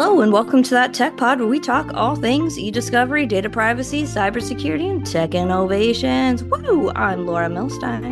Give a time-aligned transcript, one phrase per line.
[0.00, 3.50] Hello, and welcome to that Tech Pod where we talk all things e discovery, data
[3.50, 6.44] privacy, cybersecurity, and tech innovations.
[6.44, 6.92] Woo!
[6.94, 8.04] I'm Laura Milstein.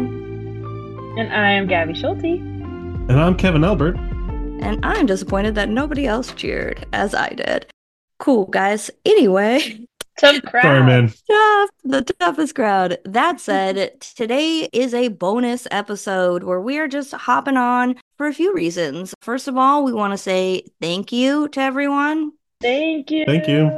[1.17, 2.41] And I am Gabi Schulte.
[2.41, 3.95] And I'm Kevin Albert.
[3.99, 7.67] And I'm disappointed that nobody else cheered as I did.
[8.19, 8.91] Cool, guys.
[9.05, 9.87] Anyway,
[10.19, 10.63] Tough crowd.
[10.63, 11.13] Sorry, man.
[11.31, 12.99] tough, the toughest crowd.
[13.05, 18.35] That said, today is a bonus episode where we are just hopping on for a
[18.35, 19.15] few reasons.
[19.21, 22.33] First of all, we want to say thank you to everyone.
[22.61, 23.25] Thank you.
[23.27, 23.71] Thank you.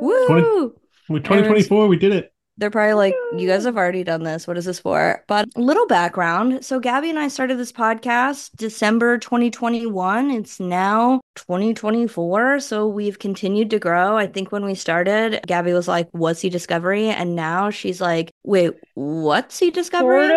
[0.00, 0.74] Woo!
[1.08, 1.86] We're 2024.
[1.88, 2.32] We did it.
[2.58, 4.46] They're probably like, you guys have already done this.
[4.46, 5.22] What is this for?
[5.28, 6.64] But a little background.
[6.64, 10.30] So, Gabi and I started this podcast December 2021.
[10.30, 12.60] It's now 2024.
[12.60, 14.16] So, we've continued to grow.
[14.16, 17.08] I think when we started, Gabi was like, What's e discovery?
[17.08, 20.28] And now she's like, Wait, what's e discovery?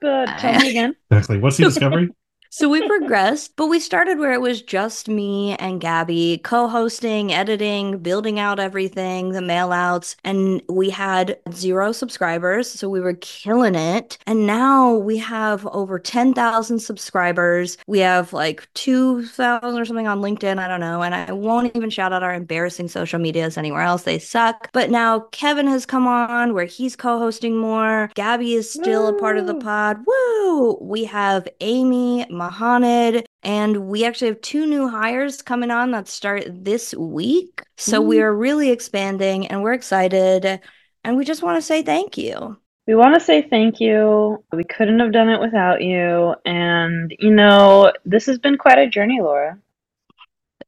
[0.00, 0.96] But tell me uh, again.
[1.10, 1.38] Exactly.
[1.38, 2.10] What's the discovery?
[2.50, 7.98] So we progressed, but we started where it was just me and Gabi co-hosting, editing,
[7.98, 13.74] building out everything, the mail outs, and we had zero subscribers, so we were killing
[13.74, 14.16] it.
[14.26, 17.76] And now we have over 10,000 subscribers.
[17.86, 21.90] We have like 2,000 or something on LinkedIn, I don't know, and I won't even
[21.90, 24.04] shout out our embarrassing social medias anywhere else.
[24.04, 24.70] They suck.
[24.72, 28.10] But now Kevin has come on where he's co-hosting more.
[28.16, 29.98] Gabi is still a part of the pod.
[30.06, 30.78] Woo!
[30.80, 36.44] We have Amy Mohamed, and we actually have two new hires coming on that start
[36.48, 37.62] this week.
[37.76, 38.24] So we mm-hmm.
[38.24, 40.60] are really expanding and we're excited.
[41.04, 42.56] And we just want to say thank you.
[42.86, 44.42] We want to say thank you.
[44.52, 46.34] We couldn't have done it without you.
[46.46, 49.58] And, you know, this has been quite a journey, Laura.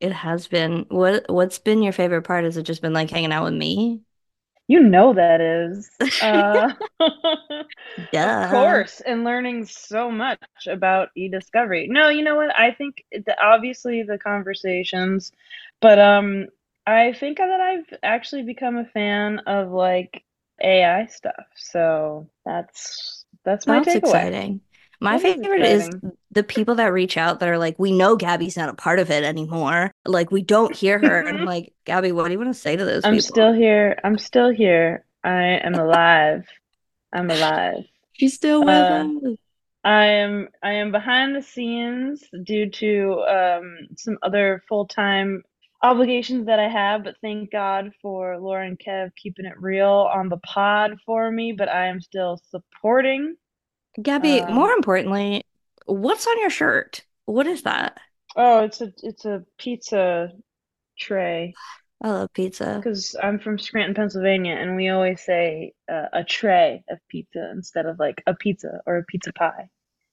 [0.01, 2.45] It has been what what's been your favorite part?
[2.45, 4.01] Has it just been like hanging out with me?
[4.71, 5.91] You know that is.
[6.21, 7.01] Uh, Duh.
[8.27, 11.89] Of course, and learning so much about e-discovery.
[11.91, 12.59] No, you know what?
[12.59, 15.33] I think the, obviously the conversations,
[15.81, 16.47] but um,
[16.87, 20.25] I think that I've actually become a fan of like
[20.63, 21.47] AI stuff.
[21.57, 24.31] So that's that's my That's takeaway.
[24.35, 24.61] exciting.
[25.01, 26.10] My That is favorite is exciting.
[26.33, 29.11] The people that reach out that are like, we know Gabi's not a part of
[29.11, 29.93] it anymore.
[30.07, 31.21] Like, we don't hear her.
[31.21, 33.23] And I'm like, Gabi, what do you want to say to those I'm people?
[33.23, 33.99] still here.
[34.05, 35.05] I'm still here.
[35.25, 36.45] I am alive.
[37.13, 37.85] I'm alive.
[38.13, 39.37] She's still with Uh, us.
[39.83, 45.43] I am I am behind the scenes due to um, some other full-time
[45.83, 50.29] obligations that I have, but thank God for Laura and Kev keeping it real on
[50.29, 53.37] the pod for me, but I am still supporting.
[53.99, 55.45] Gabi, Um, more importantly,
[55.91, 57.05] what's on your shirt?
[57.27, 57.99] What is that?
[58.37, 60.33] Oh, it's a it's a pizza
[60.99, 61.55] tray
[62.03, 62.85] I love pizza.
[62.85, 67.87] because I'm from Scranton, Pennsylvania, and we always say uh, a tray of pizza instead
[67.87, 69.69] of like a pizza or a pizza pie.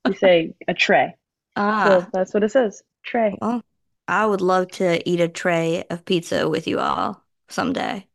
[0.05, 1.15] We say a tray.
[1.55, 2.83] So Ah, that's what it says.
[3.03, 3.37] Tray.
[3.41, 3.63] well,
[4.07, 8.07] I would love to eat a tray of pizza with you all someday.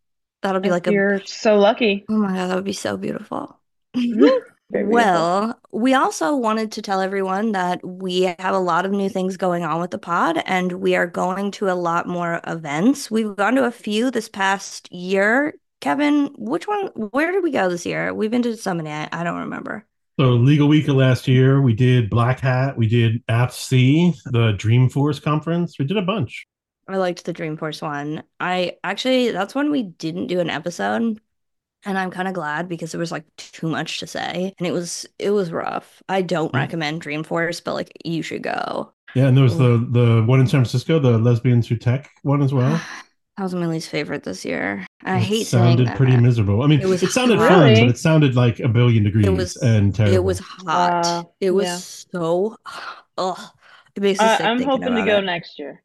[0.43, 2.05] That'll be like a, You're so lucky.
[2.09, 3.59] oh my God, that would be so beautiful.
[4.71, 9.39] Well, we also wanted to tell everyone that we have a lot of new things
[9.39, 13.11] going on with the pod, and we are going to a lot more events.
[13.11, 15.55] We've gone to a few this past year.
[15.81, 18.13] Kevin, which one, where did we go this year?
[18.15, 19.85] We've been to so many, I, I don't remember.
[20.21, 25.23] So Legal Week of last year, we did Black Hat, we did AppSec, the Dreamforce
[25.23, 25.79] conference.
[25.79, 26.47] We did a bunch.
[26.87, 28.23] I liked the Dreamforce one.
[28.39, 31.19] I actually, that's one we didn't do an episode,
[31.85, 34.73] and I'm kind of glad because there was like too much to say, and it
[34.73, 36.03] was it was rough.
[36.09, 36.57] I don't Mm.
[36.61, 38.93] recommend Dreamforce, but like you should go.
[39.15, 42.43] Yeah, and there was the the one in San Francisco, the Lesbians Who Tech one
[42.43, 42.81] as well.
[43.39, 44.87] That was my least favorite this year.
[45.05, 45.97] I It hate saying sounded that.
[45.97, 46.63] pretty miserable.
[46.63, 47.49] I mean, It was it sounded hot.
[47.49, 50.15] fun, but it sounded like a billion degrees was- and terrible.
[50.17, 50.67] It was hot.
[51.07, 51.33] Wow.
[51.41, 51.77] It was Yeah.
[52.21, 52.57] so
[53.17, 53.41] ugh.
[53.97, 55.23] It makes me I, sick I'm hoping to go it.
[55.25, 55.83] next year.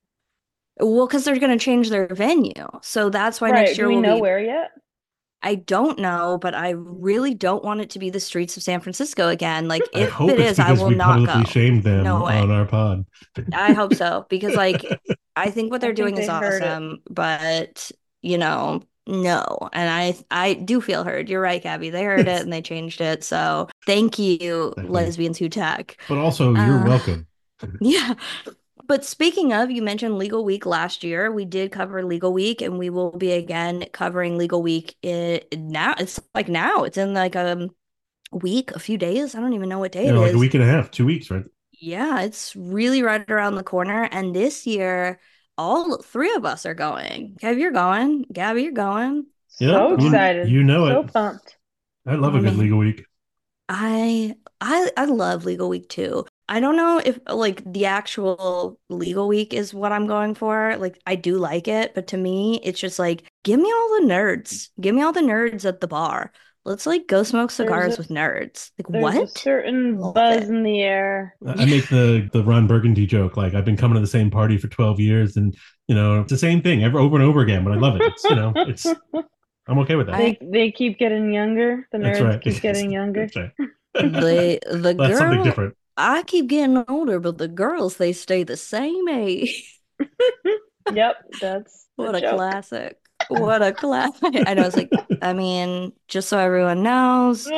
[0.77, 3.59] Well, because they're gonna change their venue, so that's why Right.
[3.65, 4.21] next year Do we will know be.
[4.23, 4.71] where yet?
[5.43, 8.79] I don't know, but I really don't want it to be the streets of San
[8.81, 9.67] Francisco again.
[9.67, 11.43] Like, I if hope it's I will we not publicly go.
[11.45, 12.39] shamed them No way.
[12.39, 13.05] on our pod.
[13.53, 14.83] I hope so because, like,
[15.35, 16.29] I think what they're think doing is they it.
[16.29, 17.91] awesome, but
[18.21, 19.69] you know, no.
[19.73, 21.29] And I, I do feel heard.
[21.29, 21.91] You're right, Gabi.
[21.91, 23.23] They heard it and they changed it.
[23.23, 25.03] So thank you, Definitely.
[25.03, 25.97] lesbians who tech.
[26.07, 27.27] But also, you're Uh, welcome.
[27.81, 28.13] Yeah.
[28.87, 31.31] But speaking of, you mentioned Legal Week last year.
[31.31, 35.93] We did cover Legal Week, and we will be again covering Legal Week in, now.
[35.99, 36.83] It's like now.
[36.83, 37.69] It's in like a
[38.31, 39.35] week, a few days.
[39.35, 40.35] I don't even know what day You it like is.
[40.35, 41.43] a week and a half, two weeks, right?
[41.79, 44.03] Yeah, it's really right around the corner.
[44.11, 45.19] And this year,
[45.57, 47.37] all three of us are going.
[47.41, 48.25] Kev, you're going.
[48.33, 49.25] Gabi, you're going.
[49.59, 50.49] Yeah, So you- excited.
[50.49, 51.07] you know So it.
[51.07, 51.57] So pumped.
[52.05, 52.59] I love a good mm-hmm.
[52.61, 53.05] legal week.
[53.69, 56.25] I I I love Legal Week too.
[56.49, 60.75] I don't know if like the actual legal week is what I'm going for.
[60.77, 64.07] Like I do like it, but to me, it's just like give me all the
[64.07, 64.69] nerds.
[64.79, 66.31] Give me all the nerds at the bar.
[66.63, 68.71] Let's like go smoke cigars a- with nerds.
[68.77, 69.23] Like what?
[69.23, 70.49] a certain buzz it.
[70.49, 71.35] in the air.
[71.45, 73.37] I make the the Ron Burgundy joke.
[73.37, 75.55] Like I've been coming to the same party for twelve years, and
[75.87, 77.63] you know it's the same thing ever over and over again.
[77.63, 78.01] But I love it.
[78.03, 78.85] It's you know it's
[79.67, 80.17] I'm okay with that.
[80.17, 81.87] They they keep getting younger.
[81.91, 82.41] The That's nerds right.
[82.41, 83.27] keep getting younger.
[83.27, 83.51] That's right.
[83.93, 85.75] The the That's something different.
[85.97, 89.79] I keep getting older, but the girls they stay the same age.
[90.89, 92.35] Yep, that's What a joke.
[92.35, 92.97] classic.
[93.29, 94.35] What a classic.
[94.45, 94.91] I know it's like
[95.21, 97.49] I mean, just so everyone knows,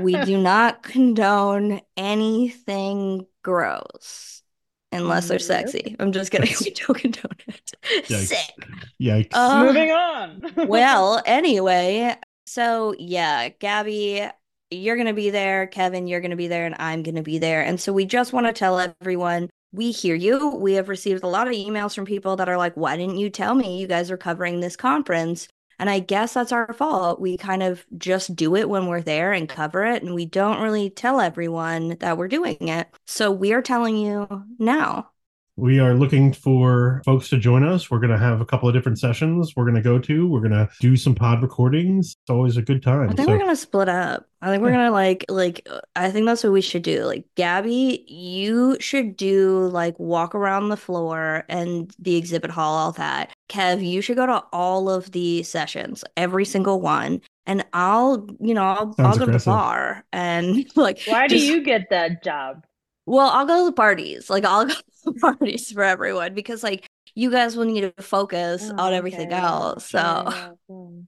[0.00, 4.42] we do not condone anything gross
[4.90, 5.96] unless they're sexy.
[6.00, 6.54] I'm just kidding.
[6.64, 7.72] We don't condone it.
[8.08, 8.26] Yikes.
[8.28, 8.54] Sick.
[9.00, 9.30] Yikes.
[9.32, 10.42] Uh, Moving on.
[10.68, 12.16] well, anyway,
[12.46, 14.30] so yeah, Gabi,
[14.74, 15.66] you're going to be there.
[15.66, 16.66] Kevin, you're going to be there.
[16.66, 17.62] And I'm going to be there.
[17.62, 20.54] And so we just want to tell everyone we hear you.
[20.56, 23.30] We have received a lot of emails from people that are like, why didn't you
[23.30, 25.48] tell me you guys are covering this conference?
[25.78, 27.20] And I guess that's our fault.
[27.20, 30.02] We kind of just do it when we're there and cover it.
[30.02, 32.88] And we don't really tell everyone that we're doing it.
[33.06, 35.11] So we are telling you now.
[35.56, 37.90] We are looking for folks to join us.
[37.90, 40.26] We're going to have a couple of different sessions we're going to go to.
[40.26, 42.16] We're going to do some pod recordings.
[42.22, 43.10] It's always a good time.
[43.10, 44.26] I think So we're gonna split up.
[44.40, 47.04] I think we're gonna like like uh, I think that's what we should do.
[47.04, 52.92] Like Gabi, you should do like walk around the floor and the exhibit hall, all
[52.92, 53.30] that.
[53.48, 57.20] Kev, you should go to all of the sessions, every single one.
[57.44, 61.38] And I'll, you know, I'll, I'll Sounds go to the bar and like Why do
[61.38, 62.64] you get that job?
[63.06, 64.30] Well, I'll go to the parties.
[64.30, 68.02] Like I'll go to the parties for everyone because like you guys will need to
[68.02, 69.86] focus Oh, on everything yeah, else.
[69.90, 70.50] So yeah,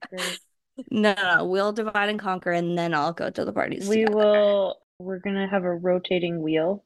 [0.09, 0.39] great.
[0.91, 3.87] no, no, no, we'll divide and conquer and then I'll go to the parties.
[3.87, 4.15] We together.
[4.15, 4.77] will.
[4.99, 6.85] We're gonna have a rotating wheel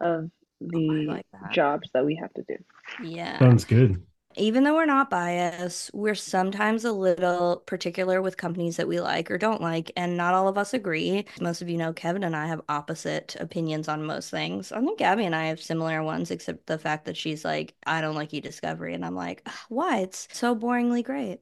[0.00, 0.30] of
[0.74, 1.52] oh, the like that.
[1.52, 2.56] jobs that we have to do.
[2.98, 3.38] Yeah.
[3.38, 4.02] sounds good.
[4.36, 9.30] Even though we're not biased, we're sometimes a little particular with companies that we like
[9.30, 11.24] or don't like, and not all of us agree.
[11.40, 14.72] Most of you know Kevin and I have opposite opinions on most things.
[14.72, 18.00] I think Gabi and I have similar ones, except the fact that she's like, I
[18.00, 19.98] don't like e-discovery, and I'm like, why?
[19.98, 21.40] It's so boringly great.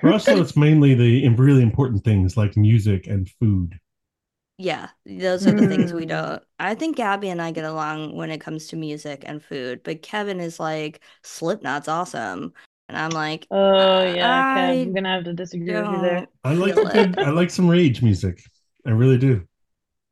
[0.00, 3.78] For us, it's mainly the really important things like music and food.
[4.56, 6.08] Yeah, those are the things we Mm.
[6.08, 6.42] don't.
[6.60, 10.02] I think Gabi and I get along when it comes to music and food, but
[10.02, 12.52] Kevin is like, Slipknot's awesome.
[12.88, 16.26] And I'm like, Oh yeah, I Kev, I'm gonna have to disagree with you there.
[16.44, 17.18] I like good.
[17.18, 18.42] I like some rage music.
[18.86, 19.46] I really do.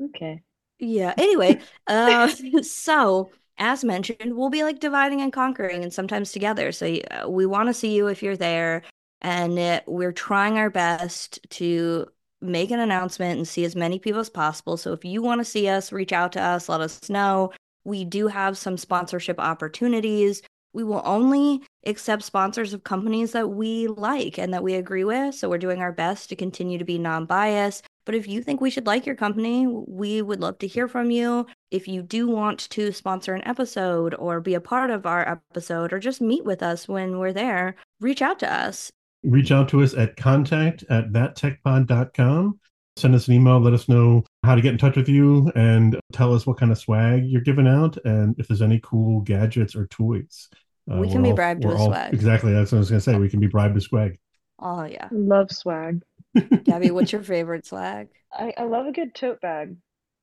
[0.00, 0.42] Okay.
[0.78, 1.14] Yeah.
[1.16, 2.28] Anyway, uh,
[2.62, 6.72] so as mentioned, we'll be like dividing and conquering, and sometimes together.
[6.72, 8.82] So uh, we want to see you if you're there,
[9.20, 12.08] and uh, we're trying our best to
[12.42, 14.76] make an announcement and see as many people as possible.
[14.76, 17.52] So if you want to see us, reach out to us, let us know.
[17.84, 20.42] We do have some sponsorship opportunities.
[20.74, 25.34] We will only accept sponsors of companies that we like and that we agree with.
[25.34, 27.84] So we're doing our best to continue to be non biased.
[28.04, 31.10] But if you think we should like your company, we would love to hear from
[31.10, 31.46] you.
[31.70, 35.92] If you do want to sponsor an episode or be a part of our episode
[35.92, 38.90] or just meet with us when we're there, reach out to us.
[39.22, 42.58] Reach out to us at contact at thattechpod.com.
[42.96, 43.58] Send us an email.
[43.60, 46.70] Let us know how to get in touch with you and tell us what kind
[46.72, 50.48] of swag you're giving out and if there's any cool gadgets or toys.
[50.90, 52.12] Uh, We can be all- bribed with all- swag.
[52.12, 52.52] Exactly.
[52.52, 53.16] That's what I was going to say.
[53.18, 54.18] We can be bribed with swag.
[54.58, 55.08] Oh, yeah.
[55.10, 56.02] Love swag.
[56.36, 58.08] Gabi, what's your favorite swag?
[58.32, 59.76] I, I love a good tote bag.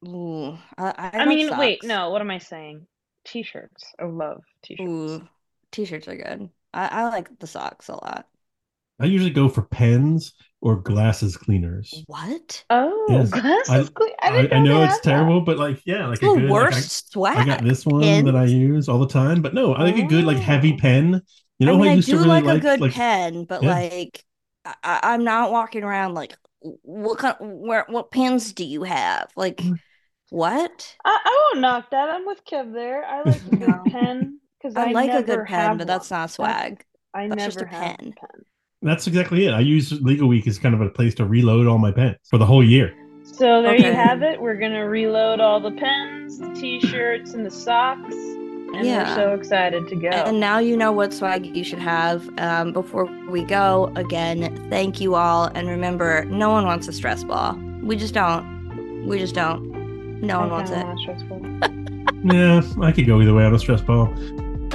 [0.07, 2.87] Ooh, I, I, I, like mean, wait, no, what am I saying?
[3.25, 3.83] T-shirts.
[3.99, 5.23] I love t-shirts.
[5.71, 6.49] T-shirts are good.
[6.73, 8.25] I, I like the socks a lot.
[8.99, 12.05] I usually go for pens or glasses cleaners.
[12.07, 12.65] What?
[12.69, 13.31] Oh, Yes.
[13.31, 13.91] glasses.
[13.95, 15.03] I- I, I, didn't I know it's had that.
[15.03, 17.37] terrible, but like, yeah, like a the good, worst swag.
[17.37, 19.97] I, I got this one that I use all the time, but no, I like
[19.97, 20.77] a good, like, heavy Oh.
[20.77, 21.21] pen.
[21.59, 22.81] You know, I mean, who I I used do to really like, like, a good
[22.81, 23.73] like, pen, but Yeah.
[23.73, 24.25] like,
[24.65, 29.29] I, I- I'm not walking around like, what kind, where, what pens do you have?
[29.35, 29.79] Like, Mm.
[30.29, 30.97] what?
[31.05, 32.09] I, I won't knock that.
[32.09, 33.03] I'm with Kev there.
[33.05, 36.11] I like a good pen because I I, like a good pen, have but that's
[36.11, 36.85] not swag.
[37.13, 38.13] I that's never just a have pen.
[38.17, 38.45] a pen.
[38.81, 39.51] That's exactly it.
[39.53, 42.37] I use Legal Week as kind of a place to reload all my pens for
[42.37, 42.95] the whole year.
[43.23, 43.87] So there Okay.
[43.87, 44.41] you have it.
[44.41, 49.09] We're gonna reload all the pens, the t-shirts, and the socks, and Yeah.
[49.09, 50.07] we're so excited to go.
[50.09, 52.27] And now you know what swag you should have.
[52.37, 55.49] Um, before we go, again, thank you all.
[55.55, 57.59] And remember, no one wants a stress ball.
[57.83, 59.05] We just don't.
[59.05, 60.21] We just don't.
[60.21, 60.85] No one I wants it.
[60.85, 61.41] want stressful.
[62.33, 64.13] Yeah, I could go either way on a stress ball.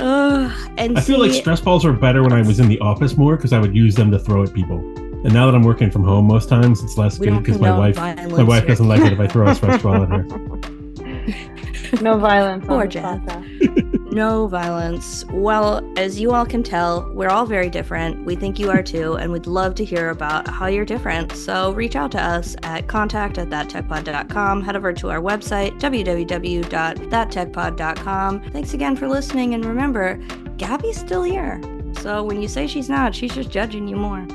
[0.05, 0.53] Ugh.
[0.77, 3.37] And I feel like stress balls were better when I was in the office more
[3.37, 4.77] because I would use them to throw at people.
[4.77, 7.97] And now that I'm working from home, most times it's less good because my wife
[7.97, 8.69] my wife here.
[8.69, 10.25] doesn't like it if I throw a stress ball at her.
[12.03, 12.67] no violence.
[12.67, 13.19] Poor Jeff.
[14.15, 14.17] podcast.
[14.17, 15.25] No violence.
[15.31, 18.25] Well, as you all can tell, we're all very different.
[18.25, 21.33] We think you are too, and we'd love to hear about how you're different.
[21.33, 24.63] So reach out to us at contact at thattechpod.com.
[24.63, 28.51] Head over to our website, www.thattechpod.com.
[28.51, 30.17] Thanks again for listening, and remember,
[30.57, 31.61] Gabi's still here.
[32.01, 34.27] So when you say she's not, she's just judging you more.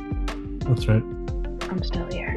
[0.65, 1.03] That's right.
[1.69, 2.28] I'm still here.